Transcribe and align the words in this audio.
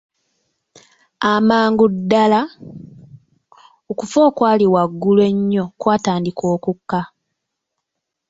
Amangu 1.31 1.85
ddala, 1.93 2.41
okufa 3.91 4.19
okwali 4.29 4.65
waggulu 4.73 5.21
ennyo 5.31 5.63
kwatandika 5.79 6.43
okukka. 6.55 7.01